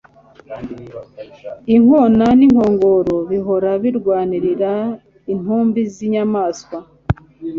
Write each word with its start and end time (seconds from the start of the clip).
inkona 1.75 2.25
n'inkongoro 2.37 3.15
bihora 3.29 3.71
birwanira 3.83 4.73
intumbi 5.31 5.81
z'inyamaswa 5.93 6.77